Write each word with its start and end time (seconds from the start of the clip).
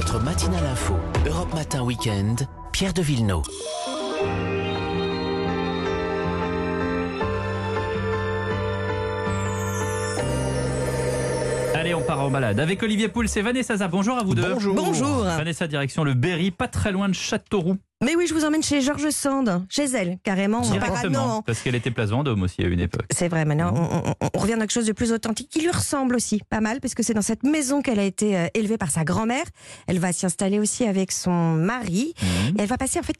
Votre 0.00 0.18
matinale 0.18 0.64
info, 0.64 0.94
Europe 1.26 1.52
Matin 1.52 1.82
Weekend, 1.82 2.48
Pierre 2.72 2.94
de 2.94 3.02
Villeneuve. 3.02 3.42
Allez, 11.74 11.92
on 11.92 12.00
part 12.00 12.20
en 12.20 12.30
balade 12.30 12.58
avec 12.60 12.82
Olivier 12.82 13.08
Pouls 13.08 13.26
et 13.36 13.42
Vanessa 13.42 13.76
Zah. 13.76 13.88
Bonjour 13.88 14.16
à 14.16 14.22
vous 14.22 14.34
deux. 14.34 14.54
Bonjour. 14.54 14.74
Bonjour. 14.74 15.22
Vanessa, 15.24 15.66
direction 15.66 16.02
le 16.02 16.14
Berry, 16.14 16.50
pas 16.50 16.66
très 16.66 16.92
loin 16.92 17.10
de 17.10 17.14
Châteauroux. 17.14 17.76
Mais 18.02 18.16
oui, 18.16 18.26
je 18.26 18.32
vous 18.32 18.46
emmène 18.46 18.62
chez 18.62 18.80
Georges 18.80 19.10
Sand, 19.10 19.62
chez 19.68 19.84
elle, 19.84 20.18
carrément. 20.24 20.60
à 20.60 20.72
Directement, 20.72 21.10
Nohant. 21.26 21.42
parce 21.42 21.60
qu'elle 21.60 21.74
était 21.74 21.90
place 21.90 22.08
Vendôme 22.10 22.42
aussi 22.42 22.62
à 22.62 22.66
une 22.66 22.80
époque. 22.80 23.04
C'est 23.14 23.28
vrai, 23.28 23.44
maintenant, 23.44 23.74
on, 23.76 24.08
on- 24.10 24.28
on 24.34 24.38
revient 24.38 24.54
dans 24.54 24.60
quelque 24.60 24.70
chose 24.72 24.86
de 24.86 24.92
plus 24.92 25.12
authentique, 25.12 25.50
qui 25.50 25.60
lui 25.60 25.70
ressemble 25.70 26.14
aussi, 26.16 26.40
pas 26.48 26.60
mal, 26.60 26.80
parce 26.80 26.94
que 26.94 27.02
c'est 27.02 27.12
dans 27.12 27.20
cette 27.20 27.42
maison 27.42 27.82
qu'elle 27.82 27.98
a 27.98 28.04
été 28.04 28.38
euh, 28.38 28.46
élevée 28.54 28.78
par 28.78 28.90
sa 28.90 29.04
grand-mère. 29.04 29.44
Elle 29.86 29.98
va 29.98 30.12
s'y 30.14 30.24
installer 30.24 30.58
aussi 30.58 30.84
avec 30.86 31.12
son 31.12 31.52
mari. 31.54 32.14
Et 32.56 32.62
elle 32.62 32.68
va 32.68 32.78
passer, 32.78 32.98
en 32.98 33.02
fait, 33.02 33.16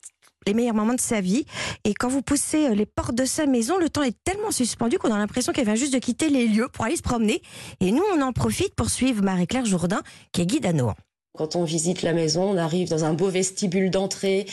les 0.46 0.54
meilleurs 0.54 0.74
moments 0.74 0.94
de 0.94 1.00
sa 1.00 1.20
vie. 1.20 1.44
Et 1.84 1.92
quand 1.92 2.08
vous 2.08 2.22
poussez 2.22 2.68
euh, 2.68 2.74
les 2.74 2.86
portes 2.86 3.14
de 3.14 3.26
sa 3.26 3.44
maison, 3.44 3.76
le 3.78 3.90
temps 3.90 4.02
est 4.02 4.16
tellement 4.24 4.50
suspendu 4.50 4.96
qu'on 4.96 5.12
a 5.12 5.18
l'impression 5.18 5.52
qu'elle 5.52 5.66
vient 5.66 5.74
juste 5.74 5.92
de 5.92 5.98
quitter 5.98 6.30
les 6.30 6.48
lieux 6.48 6.68
pour 6.72 6.86
aller 6.86 6.96
se 6.96 7.02
promener. 7.02 7.42
Et 7.80 7.92
nous, 7.92 8.02
on 8.16 8.22
en 8.22 8.32
profite 8.32 8.74
pour 8.74 8.88
suivre 8.88 9.22
Marie-Claire 9.22 9.66
Jourdain, 9.66 10.00
qui 10.32 10.40
est 10.40 10.46
guide 10.46 10.64
à 10.64 10.72
Nohant. 10.72 10.96
Quand 11.38 11.54
on 11.54 11.62
visite 11.62 12.02
la 12.02 12.12
maison, 12.12 12.42
on 12.42 12.56
arrive 12.56 12.88
dans 12.88 13.04
un 13.04 13.14
beau 13.14 13.28
vestibule 13.28 13.88
d'entrée 13.88 14.46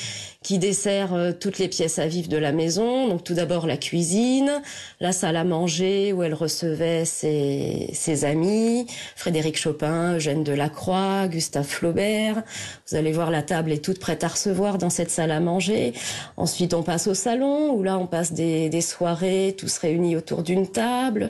qui 0.43 0.59
dessert 0.59 1.15
euh, 1.15 1.31
toutes 1.31 1.57
les 1.57 1.67
pièces 1.67 1.97
à 1.97 2.05
vivre 2.05 2.29
de 2.29 2.37
la 2.37 2.51
maison. 2.51 3.07
Donc 3.07 3.23
tout 3.23 3.33
d'abord 3.33 3.65
la 3.65 3.77
cuisine, 3.77 4.61
la 4.99 5.11
salle 5.11 5.37
à 5.37 5.43
manger 5.43 6.13
où 6.13 6.21
elle 6.21 6.35
recevait 6.35 7.03
ses, 7.03 8.25
amis, 8.25 8.85
Frédéric 9.15 9.57
Chopin, 9.57 10.17
Eugène 10.17 10.43
Delacroix, 10.43 11.27
Gustave 11.27 11.65
Flaubert. 11.65 12.43
Vous 12.87 12.95
allez 12.95 13.11
voir 13.11 13.31
la 13.31 13.41
table 13.41 13.71
est 13.71 13.83
toute 13.83 13.99
prête 13.99 14.23
à 14.23 14.27
recevoir 14.27 14.77
dans 14.77 14.91
cette 14.91 15.09
salle 15.09 15.31
à 15.31 15.39
manger. 15.39 15.93
Ensuite 16.37 16.75
on 16.75 16.83
passe 16.83 17.07
au 17.07 17.15
salon 17.15 17.71
où 17.71 17.81
là 17.81 17.97
on 17.97 18.05
passe 18.05 18.33
des 18.33 18.81
soirées 18.81 19.55
tous 19.57 19.79
réunis 19.79 20.15
autour 20.15 20.43
d'une 20.43 20.67
table. 20.67 21.29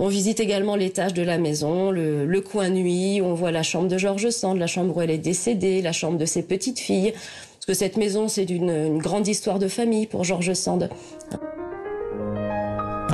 On 0.00 0.06
visite 0.08 0.38
également 0.38 0.76
l'étage 0.76 1.12
de 1.12 1.22
la 1.22 1.38
maison, 1.38 1.90
le, 1.90 2.24
le 2.24 2.40
coin 2.40 2.68
nuit, 2.70 3.20
où 3.20 3.24
on 3.24 3.34
voit 3.34 3.50
la 3.50 3.64
chambre 3.64 3.88
de 3.88 3.98
Georges 3.98 4.30
Sand, 4.30 4.56
la 4.58 4.68
chambre 4.68 4.96
où 4.96 5.02
elle 5.02 5.10
est 5.10 5.18
décédée, 5.18 5.82
la 5.82 5.90
chambre 5.92 6.18
de 6.18 6.24
ses 6.24 6.42
petites 6.42 6.78
filles. 6.78 7.12
Parce 7.12 7.66
que 7.66 7.74
cette 7.74 7.96
maison, 7.96 8.28
c'est 8.28 8.44
d'une 8.44 8.70
une 8.70 8.98
grande 8.98 9.26
histoire 9.26 9.58
de 9.58 9.66
famille 9.66 10.06
pour 10.06 10.22
Georges 10.24 10.52
Sand. 10.54 10.88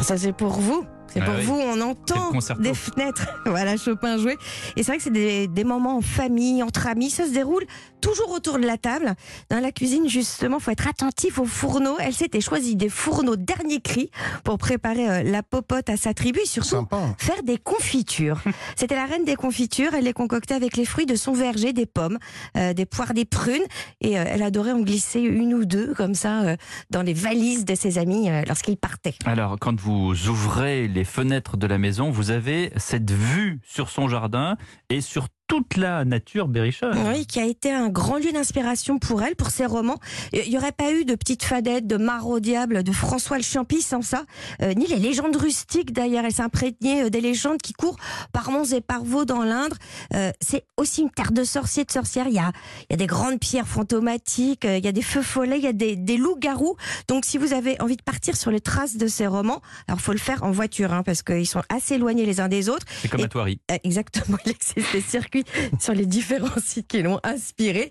Ça, 0.03 0.19
c'est 0.19 0.33
pour 0.33 0.51
vous. 0.53 0.85
C'est 1.13 1.21
Ah 1.21 1.25
pour 1.27 1.35
oui. 1.37 1.43
vous, 1.45 1.55
on 1.55 1.81
entend 1.81 2.33
des 2.61 2.75
fenêtres. 2.75 3.27
voilà, 3.47 3.77
Chopin 3.79 4.19
joué. 4.19 4.37
Et 4.77 4.83
c'est 4.83 4.89
vrai 4.91 4.97
que 4.99 5.03
c'est 5.05 5.13
des, 5.13 5.47
des 5.47 5.65
moments 5.65 5.97
en 5.97 6.01
famille, 6.03 6.63
entre 6.63 6.87
amis. 6.89 7.09
Ça 7.09 7.25
se 7.27 7.31
déroule 7.33 7.65
toujours 8.05 8.31
autour 8.33 8.59
de 8.59 8.67
la 8.67 8.77
table. 8.77 9.15
Dans 9.49 9.61
la 9.61 9.73
cuisine, 9.73 10.09
justement, 10.09 10.61
faut 10.61 10.71
être 10.71 10.87
attentif 10.87 11.39
aux 11.39 11.47
fourneaux. 11.47 11.97
Elle 11.99 12.13
s'était 12.13 12.43
choisie 12.43 12.77
des 12.77 12.91
fourneaux 12.91 13.37
dernier 13.37 13.81
cri 13.81 14.11
pour 14.45 14.59
préparer 14.59 15.09
euh, 15.09 15.23
la 15.23 15.43
popote 15.43 15.89
à 15.89 15.97
sa 15.97 16.13
tribu 16.13 16.41
et 16.41 16.47
surtout 16.47 16.69
Sympa. 16.69 17.15
faire 17.17 17.43
des 17.43 17.57
confitures. 17.57 18.43
C'était 18.77 18.95
la 18.95 19.07
reine 19.07 19.25
des 19.25 19.37
confitures. 19.37 19.95
Elle 19.95 20.05
les 20.05 20.13
concoctait 20.13 20.53
avec 20.55 20.77
les 20.77 20.85
fruits 20.85 21.07
de 21.07 21.15
son 21.17 21.33
verger, 21.33 21.73
des 21.73 21.87
pommes, 21.87 22.19
euh, 22.59 22.75
des 22.75 22.85
poires, 22.85 23.15
des 23.15 23.25
prunes. 23.25 23.65
Et 24.03 24.19
euh, 24.19 24.25
elle 24.27 24.43
adorait 24.43 24.73
en 24.73 24.81
glisser 24.81 25.21
une 25.21 25.55
ou 25.55 25.65
deux 25.65 25.95
comme 25.95 26.15
ça 26.15 26.43
euh, 26.43 26.57
dans 26.91 27.03
les 27.03 27.15
valises 27.15 27.65
de 27.65 27.75
ses 27.75 27.97
amis 27.97 28.29
euh, 28.29 28.43
lorsqu'ils 28.47 28.77
partaient. 28.77 29.15
Alors, 29.25 29.57
quand 29.59 29.81
vous 29.81 30.29
ouvrez 30.29 30.89
les 30.89 31.05
fenêtres 31.05 31.57
de 31.57 31.67
la 31.67 31.79
maison, 31.79 32.11
vous 32.11 32.31
avez 32.31 32.71
cette 32.77 33.11
vue 33.11 33.61
sur 33.65 33.89
son 33.89 34.09
jardin 34.09 34.57
et 34.91 35.01
sur 35.01 35.29
toute 35.47 35.77
la 35.77 36.05
nature 36.05 36.49
berrichonne. 36.49 36.97
Oui, 37.09 37.27
qui 37.27 37.39
a 37.39 37.45
été 37.45 37.71
un 37.71 37.89
grand 37.91 38.17
lieu 38.19 38.33
d'inspiration 38.33 38.99
pour 38.99 39.23
elle, 39.23 39.37
pour 39.37 39.51
ses 39.51 39.67
romans. 39.67 39.99
Il 40.33 40.49
n'y 40.49 40.57
aurait 40.57 40.73
pas 40.73 40.91
eu 40.93 41.05
de 41.05 41.15
petites 41.15 41.45
fadettes, 41.45 41.87
de 41.87 41.97
Mare 41.97 42.27
au 42.27 42.41
diable, 42.41 42.83
de 42.83 42.93
François 42.93 43.37
le 43.37 43.43
Champy 43.43 43.83
sans 43.83 44.01
ça, 44.03 44.25
euh, 44.63 44.73
ni 44.75 44.87
les 44.87 44.97
légendes 44.97 45.37
rustiques 45.37 45.93
d'ailleurs. 45.93 46.25
Elle 46.25 46.33
s'est 46.33 46.43
imprégnée 46.43 47.03
euh, 47.03 47.11
des 47.11 47.21
légendes 47.21 47.59
qui 47.61 47.73
courent 47.75 47.99
par 48.33 48.51
monts 48.51 48.65
et 48.65 48.81
par 48.81 49.05
vaux 49.05 49.25
dans 49.27 49.43
l'Indre. 49.43 49.77
Euh, 50.15 50.31
c'est 50.41 50.65
aussi 50.79 51.03
une 51.03 51.11
terre 51.11 51.33
de 51.33 51.45
sorciers, 51.45 51.85
de 51.85 51.91
sorcières. 51.93 52.27
Il 52.29 52.35
y 52.35 52.39
a, 52.39 52.51
il 52.89 52.93
y 52.93 52.95
a 52.95 52.97
des 52.97 53.07
grandes 53.07 53.39
pierres 53.39 53.69
fantomatiques, 53.69 54.65
il 54.65 54.85
y 54.85 54.89
a 54.89 54.93
des 54.93 55.03
feux 55.03 55.23
follets, 55.23 55.59
il 55.59 55.65
y 55.65 55.69
a 55.69 55.73
des, 55.73 55.97
des 55.97 56.17
loups-garous. 56.17 56.77
Donc 57.09 57.25
si 57.27 57.37
vous 57.39 57.53
avez 57.53 57.81
envie 57.83 57.97
de 57.97 58.03
partir 58.03 58.37
sur 58.37 58.51
les 58.51 58.61
traces 58.61 58.97
de 58.97 59.07
ces 59.07 59.27
romans, 59.27 59.61
alors 59.89 60.01
faut 60.01 60.13
le 60.13 60.19
faire 60.19 60.43
en 60.43 60.51
voiture, 60.53 60.93
hein, 60.93 61.03
parce 61.03 61.23
qu'ils 61.23 61.47
sont 61.47 61.63
assez 61.69 61.95
éloignés 61.97 62.25
les 62.27 62.41
uns 62.41 62.49
des 62.49 62.69
autres. 62.69 62.87
C'est 63.03 63.09
comme 63.09 63.21
Et- 63.21 63.25
à. 63.25 63.75
Euh, 63.75 63.79
Exactement, 63.85 64.39
il 64.47 64.53
existe 64.53 64.93
des 64.93 65.01
circuits 65.01 65.34
sur 65.81 65.95
les 65.95 66.07
différents 66.07 66.61
sites 66.65 66.87
qui 66.87 67.03
l'ont 67.03 67.21
inspiré. 67.25 67.91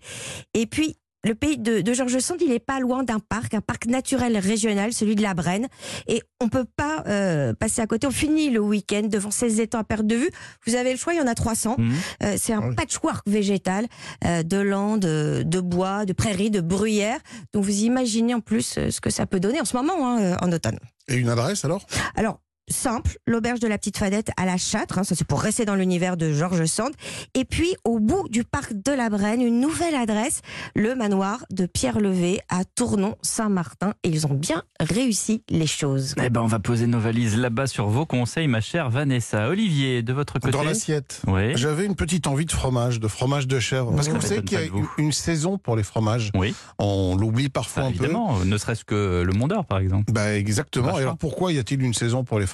Et 0.54 0.66
puis, 0.66 0.96
le 1.26 1.36
pays 1.36 1.58
de, 1.58 1.80
de 1.80 1.94
Georges 1.94 2.20
Sand, 2.20 2.42
il 2.42 2.50
n'est 2.50 2.60
pas 2.60 2.80
loin 2.80 3.04
d'un 3.04 3.20
parc, 3.20 3.54
un 3.54 3.62
parc 3.62 3.86
naturel 3.86 4.38
régional, 4.38 4.92
celui 4.92 5.16
de 5.16 5.22
la 5.22 5.34
Brenne. 5.34 5.68
Et 6.08 6.22
on 6.42 6.50
peut 6.50 6.66
pas 6.76 7.04
euh, 7.08 7.54
passer 7.54 7.82
à 7.82 7.88
côté. 7.88 8.08
On 8.08 8.12
finit 8.12 8.50
le 8.50 8.60
week-end 8.60 9.04
devant 9.04 9.32
ces 9.32 9.62
étangs 9.62 9.80
à 9.80 9.84
perte 9.86 10.06
de 10.06 10.16
vue. 10.16 10.30
Vous 10.68 10.76
avez 10.76 10.92
le 10.92 10.98
choix, 10.98 11.14
il 11.14 11.20
y 11.20 11.22
en 11.22 11.28
a 11.28 11.36
300. 11.36 11.76
Mhm. 11.78 11.94
Euh, 12.24 12.36
c'est 12.38 12.52
un 12.52 12.74
patchwork 12.74 13.26
végétal 13.26 13.88
euh, 14.26 14.44
de 14.44 14.58
landes, 14.58 15.00
de, 15.00 15.60
bois, 15.62 16.06
de 16.06 16.12
prairies, 16.12 16.52
de 16.52 16.60
bruyères. 16.60 17.20
Donc 17.54 17.64
vous 17.64 17.84
imaginez 17.84 18.34
en 18.34 18.42
plus 18.42 18.80
ce 18.90 19.00
que 19.00 19.10
ça 19.10 19.26
peut 19.26 19.40
donner 19.40 19.62
en 19.62 19.66
ce 19.66 19.78
moment, 19.78 20.18
hein, 20.18 20.38
en 20.42 20.52
automne. 20.52 20.80
Et 21.08 21.16
une 21.16 21.30
adresse 21.30 21.64
alors? 21.64 21.86
Alors, 22.16 22.40
simple, 22.70 23.18
l'auberge 23.28 23.60
de 23.60 23.68
la 23.68 23.78
Petite 23.78 23.98
Fadette 23.98 24.32
à 24.38 24.46
la 24.46 24.58
Châtre, 24.58 25.00
hein, 25.00 25.04
ça 25.04 25.16
c'est 25.16 25.28
pour 25.28 25.42
rester 25.42 25.66
dans 25.66 25.76
l'univers 25.76 26.18
de 26.18 26.32
Georges 26.32 26.66
Sand. 26.66 26.92
Et 27.34 27.46
puis, 27.46 27.76
au 27.84 28.00
bout 28.00 28.28
du 28.30 28.44
parc 28.44 28.74
de 28.74 28.92
la 28.92 29.10
Brenne, 29.10 29.42
une 29.42 29.60
nouvelle 29.60 29.96
adresse, 29.96 30.42
le 30.76 30.96
manoir 30.96 31.46
de 31.52 31.66
Pierre 31.66 32.00
Levé 32.00 32.40
à 32.50 32.64
Tournon-Saint-Martin. 32.66 33.94
Et 34.04 34.10
ils 34.10 34.26
ont 34.28 34.34
bien 34.34 34.64
réussi 34.80 35.44
les 35.50 35.68
choses. 35.68 36.16
Eh 36.24 36.30
ben, 36.30 36.42
on 36.42 36.48
va 36.48 36.60
poser 36.60 36.88
nos 36.88 37.00
valises 37.00 37.38
là-bas 37.38 37.68
sur 37.68 37.88
vos 37.88 38.06
conseils, 38.06 38.48
ma 38.48 38.62
chère 38.62 38.90
Vanessa. 38.90 39.50
Olivier, 39.50 40.02
de 40.04 40.14
votre 40.14 40.34
côté. 40.40 40.52
Dans 40.52 40.64
l'assiette. 40.64 41.22
Oui. 41.28 41.56
J'avais 41.56 41.86
une 41.86 41.96
petite 41.96 42.28
envie 42.28 42.46
de 42.46 42.52
fromage, 42.52 43.00
de 43.00 43.08
fromage 43.08 43.48
de 43.48 43.60
chèvre. 43.60 43.94
Parce 43.96 44.08
que 44.08 44.14
Oh, 44.14 44.18
vous 44.18 44.22
ça 44.22 44.28
savez 44.30 44.44
qu'il 44.44 44.60
y 44.60 44.62
a 44.64 44.68
vous. 44.68 44.88
une, 45.00 45.06
une 45.06 45.12
saison 45.12 45.58
pour 45.58 45.76
les 45.76 45.84
fromages. 45.84 46.30
Oui, 46.36 46.54
On 46.80 47.16
l'oublie 47.18 47.50
parfois 47.50 47.84
bah, 47.84 47.90
un 47.90 47.92
peu. 47.92 47.98
évidemment, 48.04 48.40
ne 48.46 48.58
serait-ce 48.58 48.86
que 48.86 49.24
le 49.26 49.34
Mont 49.34 49.48
d'Or, 49.48 49.66
par 49.66 49.80
exemple. 49.80 50.12
Bah 50.14 50.36
exactement. 50.36 50.98
Et 50.98 51.02
alors 51.02 51.18
pourquoi 51.18 51.52
y 51.52 51.58
a-t-il 51.58 51.82
une 51.82 51.94
saison 51.96 52.24
pour 52.24 52.40
les 52.40 52.46
fromages 52.46 52.53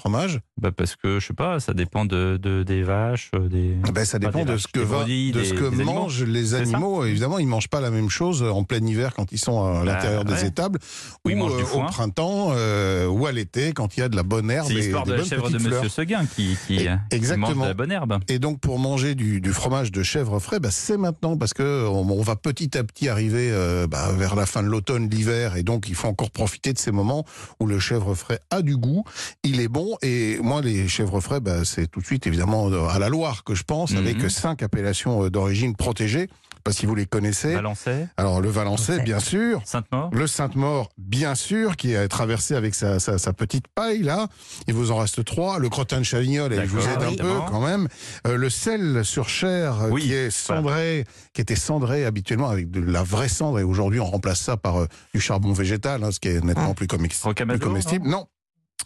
Bah, 0.61 0.71
parce 0.71 0.95
que, 0.95 1.19
je 1.19 1.27
sais 1.27 1.33
pas, 1.33 1.59
ça 1.59 1.73
dépend 1.73 2.05
de, 2.05 2.37
de- 2.41 2.63
des 2.63 2.83
vaches, 2.83 3.31
euh, 3.35 3.47
des... 3.49 3.75
ben, 3.93 4.05
Ça 4.05 4.19
dépend 4.19 4.43
de 4.45 4.51
vaches, 4.53 4.63
ce 4.63 4.67
que, 4.67 4.79
va- 4.79 5.03
de 5.05 5.43
ce 5.43 5.53
que 5.53 5.65
animaux. 5.67 5.83
mangent 5.93 6.23
les 6.23 6.53
animaux. 6.53 7.05
Évidemment, 7.05 7.39
ils 7.39 7.47
mangent 7.47 7.69
pas 7.69 7.81
la 7.81 7.91
même 7.91 8.09
chose 8.09 8.43
en 8.43 8.63
plein 8.63 8.85
hiver 8.85 9.13
quand 9.15 9.31
ils 9.31 9.37
sont 9.37 9.63
à 9.63 9.83
l'intérieur 9.83 10.25
Bah, 10.25 10.33
ouais. 10.33 10.41
des 10.41 10.47
étables 10.47 10.79
Ou 11.25 11.29
du 11.29 11.35
euh, 11.35 11.63
au 11.75 11.83
printemps 11.85 12.49
euh, 12.51 13.07
ou 13.07 13.25
à 13.25 13.31
l'été 13.31 13.71
quand 13.73 13.95
il 13.97 14.01
y 14.01 14.03
a 14.03 14.09
de 14.09 14.15
la 14.15 14.23
bonne 14.23 14.49
herbe 14.51 14.67
C'est 14.67 14.73
l'histoire 14.73 15.05
de 15.05 15.13
la 15.13 15.23
chèvre 15.23 15.49
de 15.49 15.57
Monsieur. 15.57 15.89
Seguin 15.89 16.25
qui, 16.25 16.55
qui, 16.67 16.75
Et- 16.77 17.19
qui 17.19 17.37
mange 17.37 17.55
de 17.55 17.61
la 17.61 17.73
bonne 17.73 17.91
herbe. 17.91 18.19
Et 18.27 18.39
donc 18.39 18.59
pour 18.59 18.79
manger 18.79 19.15
du, 19.15 19.41
du 19.41 19.51
fromage 19.51 19.91
de 19.91 20.03
chèvre 20.03 20.39
frais, 20.39 20.59
bah, 20.59 20.71
c'est 20.71 20.97
maintenant 20.97 21.37
parce 21.37 21.53
que 21.53 21.87
on, 21.87 22.21
va 22.21 22.35
petit 22.35 22.77
à 22.77 22.83
petit 22.83 23.07
arriver 23.09 23.49
euh, 23.51 23.87
bah, 23.87 24.11
vers 24.13 24.35
la 24.35 24.45
fin 24.45 24.61
de 24.63 24.67
l'automne, 24.67 25.09
l'hiver, 25.09 25.55
et 25.55 25.63
donc 25.63 25.87
il 25.89 25.95
faut 25.95 26.07
encore 26.07 26.31
profiter 26.31 26.73
de 26.73 26.77
ces 26.77 26.91
moments 26.91 27.25
où 27.59 27.65
le 27.65 27.79
chèvre 27.79 28.13
frais 28.15 28.39
a 28.49 28.61
du 28.61 28.75
goût, 28.77 29.03
il 29.43 29.61
est 29.61 29.67
bon. 29.67 29.88
Et 30.01 30.37
moi, 30.41 30.61
les 30.61 30.87
chèvres 30.87 31.19
frais, 31.21 31.39
bah, 31.39 31.65
c'est 31.65 31.87
tout 31.87 31.99
de 32.01 32.05
suite 32.05 32.27
évidemment 32.27 32.67
à 32.89 32.99
la 32.99 33.09
Loire 33.09 33.43
que 33.43 33.55
je 33.55 33.63
pense, 33.63 33.91
Mhm. 33.91 33.97
avec 33.97 34.29
cinq 34.29 34.61
appellations 34.63 35.23
euh, 35.25 35.29
d'origine 35.29 35.75
protégées. 35.75 36.29
Pas 36.65 36.73
si 36.73 36.85
vous 36.85 36.93
les 36.93 37.05
connaissez. 37.05 37.53
Valençay, 37.55 38.07
Alors 38.17 38.41
le 38.41 38.49
Valençay, 38.49 38.99
bien 39.01 39.19
sûr. 39.19 39.61
Sainte-Maure. 39.63 40.09
Le 40.11 40.27
Sainte-Maure, 40.27 40.89
bien 40.97 41.33
sûr, 41.33 41.77
qui 41.77 41.93
est 41.93 42.07
traversé 42.09 42.53
avec 42.53 42.75
sa, 42.75 42.99
sa, 42.99 43.17
sa 43.17 43.31
petite 43.31 43.67
paille, 43.73 44.03
là. 44.03 44.27
Il 44.67 44.73
vous 44.73 44.91
en 44.91 44.97
reste 44.97 45.23
trois. 45.23 45.57
Le 45.57 45.69
crottin 45.69 45.99
de 45.99 46.03
Chavignol, 46.03 46.51
et 46.51 46.57
je 46.57 46.65
vous 46.67 46.85
aide 46.85 47.01
un 47.01 47.15
peu 47.15 47.33
quand 47.49 47.61
même. 47.61 47.87
Euh, 48.27 48.35
le 48.35 48.49
sel 48.49 49.05
sur 49.05 49.29
chair, 49.29 49.83
euh, 49.83 49.89
Oui, 49.89 50.01
qui 50.03 50.13
est 50.13 50.29
cendré, 50.31 51.05
qui 51.33 51.39
était 51.39 51.55
cendré 51.55 52.03
habituellement 52.05 52.49
avec 52.49 52.69
de 52.69 52.81
la 52.81 53.03
vraie 53.03 53.29
cendre, 53.29 53.57
et 53.59 53.63
aujourd'hui 53.63 54.01
on 54.01 54.05
remplace 54.05 54.41
ça 54.41 54.57
par 54.57 54.81
euh, 54.81 54.85
du 55.13 55.21
charbon 55.21 55.53
végétal, 55.53 56.03
hein, 56.03 56.11
ce 56.11 56.19
qui 56.19 56.27
est 56.27 56.43
nettement 56.43 56.71
Ah. 56.71 56.73
plus 56.73 56.87
comestible. 56.87 58.05
Non. 58.05 58.27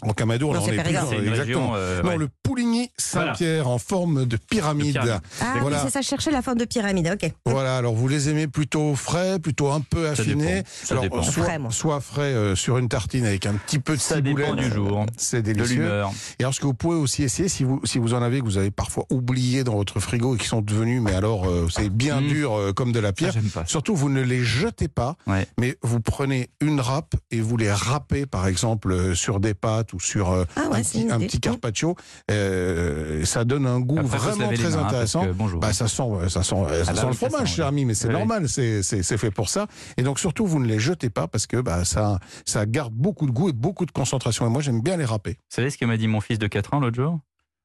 En 0.02 0.12
Camadour, 0.12 0.54
Non, 0.54 0.60
on 0.62 0.66
c'est 0.66 0.76
est 0.76 0.84
plus 0.84 0.92
dans- 0.94 1.12
exactement. 1.12 1.40
région. 1.44 1.72
euh, 1.76 2.02
Non, 2.04 2.10
ouais. 2.10 2.18
le 2.18 2.28
Pouligny 2.44 2.90
Saint-Pierre 2.98 3.70
en 3.70 3.78
forme 3.78 4.26
de 4.26 4.36
pyramide. 4.36 4.88
De 4.88 5.00
pyramide. 5.00 5.22
Ah, 5.40 5.54
Voilà. 5.62 5.78
oui, 5.78 5.84
c'est 5.86 5.92
ça, 5.94 6.02
chercher 6.02 6.30
la 6.32 6.42
forme 6.42 6.58
de 6.58 6.66
pyramide. 6.66 7.08
Ok. 7.14 7.32
Voilà, 7.46 7.78
alors 7.78 7.94
vous 7.94 8.08
les 8.10 8.28
aimez 8.28 8.48
plutôt 8.48 8.96
frais, 8.96 9.40
plutôt 9.40 9.72
un 9.72 9.80
peu 9.80 10.06
Ça 10.08 10.22
affinés. 10.24 10.56
dépend, 10.56 10.68
ça 10.84 10.94
alors, 10.96 11.04
dépend. 11.04 11.24
Soit, 11.24 11.44
Frais, 11.46 11.60
moi. 11.60 11.72
soit 11.72 12.02
frais 12.02 12.22
euh, 12.34 12.56
sur 12.56 12.78
une 12.80 12.90
tartine 12.90 13.26
avec 13.26 13.46
un 13.46 13.54
petit 13.54 13.80
peu 13.80 13.96
de 13.96 14.02
Ça 14.02 14.20
dépend 14.20 14.40
ciboulette. 14.46 14.56
du 14.70 14.74
jour, 14.76 15.06
C'est 15.16 15.42
de 15.42 15.54
délicieux. 15.54 15.76
l'humeur. 15.84 16.12
Et 16.38 16.44
alors, 16.44 16.54
ce 16.54 16.60
que 16.60 16.66
vous 16.66 16.74
pouvez 16.74 16.98
aussi 16.98 17.24
essayer, 17.24 17.48
si 17.48 17.64
vous, 17.64 17.80
si 17.86 17.98
vous 17.98 18.14
en 18.14 18.22
avez, 18.22 18.40
que 18.42 18.46
vous 18.46 18.58
avez 18.58 18.72
parfois 18.72 19.06
oublié 19.10 19.64
dans 19.64 19.76
votre 19.76 20.02
frigo 20.02 20.36
et 20.36 20.38
qui 20.38 20.48
sont 20.48 20.62
devenus, 20.62 21.02
mais 21.02 21.14
alors, 21.16 21.46
euh, 21.48 21.68
c'est 21.72 21.90
bien 21.90 22.20
Mm. 22.20 22.28
dur 22.28 22.54
euh, 22.56 22.74
comme 22.74 22.92
de 22.92 23.00
la 23.00 23.10
Ça, 23.10 23.14
pierre. 23.14 23.32
j'aime 23.32 23.50
pas. 23.50 23.64
Surtout, 23.68 23.96
vous 23.96 24.10
ne 24.10 24.22
les 24.22 24.44
jetez 24.44 24.90
pas, 24.90 25.16
Ouais. 25.28 25.48
mais 25.58 25.78
vous 25.82 26.02
prenez 26.02 26.50
une 26.60 26.82
râpe 26.82 27.16
et 27.32 27.40
vous 27.40 27.56
les 27.56 27.72
râpez, 27.72 28.26
par 28.26 28.48
exemple, 28.48 28.92
euh, 28.92 29.16
sur 29.16 29.40
des 29.40 29.54
pâtes 29.54 29.83
pâtes 29.84 29.94
ou 29.94 30.00
sur 30.00 30.32
euh, 30.32 30.46
Ah 30.56 30.70
ouais, 30.72 30.80
un, 30.80 30.82
petit, 31.20 31.38
un 31.38 31.40
carpaccio. 31.40 31.96
Euh, 32.32 33.26
ça 33.26 33.44
donne 33.46 33.66
un 33.68 33.80
goût 33.80 34.00
Après, 34.00 34.18
vraiment 34.18 34.52
très 34.52 34.70
mains, 34.70 34.86
intéressant. 34.86 35.26
que, 35.26 35.32
bonjour. 35.32 35.60
Bah, 35.60 35.74
ça 35.74 35.88
sent, 35.88 36.04
ça 36.30 36.44
sent, 36.44 36.56
ça 36.86 36.94
bah 36.94 37.02
sent 37.02 37.08
le 37.08 37.14
fromage, 37.14 37.50
sent, 37.50 37.56
cher 37.56 37.68
ami, 37.68 37.86
mais 37.86 37.94
c'est 37.94 38.08
oui. 38.08 38.14
normal, 38.14 38.48
c'est 38.50 38.82
c'est- 38.84 39.04
c'est 39.04 39.18
fait 39.18 39.32
pour 39.32 39.50
ça. 39.50 39.68
Et 39.98 40.04
donc 40.04 40.20
surtout, 40.20 40.46
vous 40.46 40.60
ne 40.60 40.68
les 40.68 40.80
jetez 40.80 41.10
pas 41.10 41.28
parce 41.28 41.48
que 41.48 41.58
bah, 41.58 41.86
ça, 41.86 42.20
ça 42.46 42.66
garde 42.66 42.94
beaucoup 42.94 43.26
de 43.26 43.32
goût 43.32 43.50
et 43.50 43.54
beaucoup 43.54 43.86
de 43.86 43.92
concentration. 43.92 44.46
Et 44.46 44.50
moi, 44.50 44.62
j'aime 44.62 44.82
bien 44.82 44.98
les 44.98 45.06
râper. 45.06 45.32
Vous 45.32 45.56
savez 45.56 45.70
ce 45.70 45.78
que 45.78 45.86
m'a 45.86 45.98
dit 45.98 46.08
mon 46.08 46.22
fils 46.22 46.40
de 46.40 46.48
4 46.48 46.74
ans 46.74 46.80
l'autre 46.80 46.96
jour? 46.96 47.20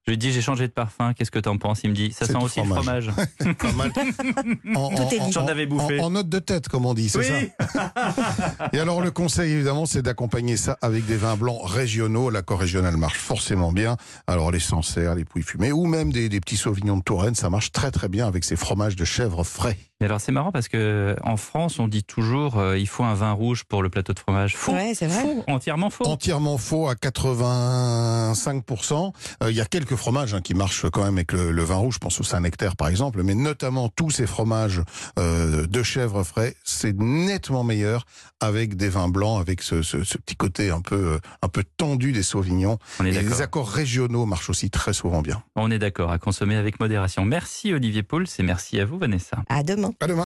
Je 0.08 0.12
lui 0.12 0.16
dit 0.16 0.32
j'ai 0.32 0.40
changé 0.40 0.66
de 0.66 0.72
parfum, 0.72 1.12
qu'est-ce 1.12 1.30
que 1.30 1.38
t'en 1.38 1.58
penses? 1.58 1.80
Il 1.84 1.90
me 1.90 1.94
dit 1.94 2.12
ça 2.12 2.24
sent 2.24 2.34
aussi 2.40 2.64
fromage. 2.64 3.08
le 3.08 3.12
fromage. 3.12 3.56
Pas 3.58 3.72
mal. 3.72 3.92
En, 4.74 4.88
Tout 4.88 5.02
est 5.14 5.18
dit. 5.20 5.32
J'en 5.32 5.46
avais 5.46 5.66
bouffé. 5.66 6.00
En, 6.00 6.04
en 6.04 6.10
note 6.10 6.30
de 6.30 6.38
tête, 6.38 6.66
comme 6.70 6.86
on 6.86 6.94
dit, 6.94 7.10
c'est 7.10 7.22
ça? 7.22 7.34
Et 8.72 8.78
alors 8.78 9.02
le 9.02 9.10
conseil 9.10 9.52
évidemment 9.52 9.84
c'est 9.84 10.00
d'accompagner 10.00 10.56
ça 10.56 10.78
avec 10.80 11.04
des 11.04 11.18
vins 11.18 11.36
blancs 11.36 11.60
régionaux. 11.62 12.30
L'accord 12.30 12.58
régional 12.60 12.96
marche 12.96 13.18
forcément 13.18 13.70
bien. 13.70 13.98
Alors 14.26 14.50
les 14.50 14.60
Sancerre, 14.60 15.14
les 15.14 15.26
Pouilles 15.26 15.42
fumées 15.42 15.72
ou 15.72 15.84
même 15.84 16.10
des, 16.10 16.30
des 16.30 16.40
petits 16.40 16.56
sauvignons 16.56 16.96
de 16.96 17.02
Touraine, 17.02 17.34
ça 17.34 17.50
marche 17.50 17.70
très 17.70 17.90
très 17.90 18.08
bien 18.08 18.26
avec 18.26 18.44
ces 18.44 18.56
fromages 18.56 18.96
de 18.96 19.04
chèvre 19.04 19.44
frais. 19.44 19.76
Et 20.00 20.04
alors 20.06 20.22
c'est 20.22 20.32
marrant 20.32 20.52
parce 20.52 20.68
que 20.68 21.16
en 21.22 21.36
France 21.36 21.78
on 21.80 21.88
dit 21.88 22.04
toujours 22.04 22.58
euh, 22.58 22.78
il 22.78 22.88
faut 22.88 23.04
un 23.04 23.12
vin 23.14 23.32
rouge 23.32 23.64
pour 23.64 23.82
le 23.82 23.90
plateau 23.90 24.14
de 24.14 24.18
fromage. 24.20 24.56
Faux, 24.56 24.72
Ouais, 24.72 24.92
c'est 24.94 25.06
vrai. 25.08 25.20
faux, 25.20 25.44
entièrement 25.48 25.90
faux. 25.90 26.06
Entièrement 26.06 26.56
faux 26.56 26.88
à 26.88 26.94
85%. 26.94 29.12
Euh, 29.42 29.50
Il 29.50 29.56
y 29.56 29.60
a 29.60 29.66
quelques 29.66 29.96
fromages 29.98 30.32
hein, 30.32 30.40
qui 30.40 30.54
marchent 30.54 30.86
quand 30.90 31.04
même 31.04 31.16
avec 31.16 31.32
le, 31.32 31.50
le 31.50 31.62
vin 31.62 31.74
rouge, 31.76 31.94
je 31.94 31.98
pense 31.98 32.18
au 32.20 32.24
Saint-Nectaire 32.24 32.74
par 32.76 32.88
exemple, 32.88 33.22
mais 33.22 33.34
notamment 33.34 33.90
tous 33.90 34.10
ces 34.10 34.26
fromages 34.26 34.80
euh, 35.18 35.66
de 35.66 35.82
chèvre 35.82 36.24
frais, 36.24 36.56
c'est 36.64 36.96
nettement 36.98 37.64
meilleur 37.64 38.06
avec 38.40 38.76
des 38.76 38.88
vins 38.88 39.08
blancs, 39.08 39.40
avec 39.40 39.60
ce, 39.62 39.82
ce- 39.82 40.04
ce 40.04 40.16
petit 40.16 40.36
côté 40.36 40.70
un 40.70 40.80
peu, 40.80 40.94
euh, 41.14 41.18
un 41.42 41.48
peu 41.48 41.64
tendu 41.76 42.12
des 42.12 42.22
sauvignons. 42.22 42.78
On 43.00 43.04
est 43.04 43.08
Et 43.08 43.12
les 43.12 43.22
d'accord. 43.24 43.40
accords 43.42 43.68
régionaux 43.70 44.24
marchent 44.26 44.48
aussi 44.48 44.70
très 44.70 44.92
souvent 44.94 45.20
bien. 45.22 45.42
On 45.56 45.70
est 45.70 45.78
d'accord 45.78 46.10
à 46.12 46.18
consommer 46.18 46.54
avec 46.56 46.80
modération. 46.80 47.24
Merci 47.24 47.74
Olivier 47.74 48.02
Pauls 48.04 48.26
et 48.38 48.42
merci 48.42 48.78
à 48.80 48.84
vous 48.86 48.96
Vanessa. 48.98 49.42
À 49.48 49.62
demain. 49.62 49.90
À 50.00 50.06
demain. 50.06 50.14